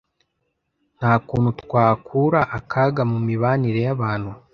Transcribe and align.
nta 0.97 1.13
kuntu 1.27 1.49
twakura 1.61 2.39
akaga 2.57 3.01
mu 3.11 3.19
mibanire 3.27 3.79
y'abantu 3.87 4.29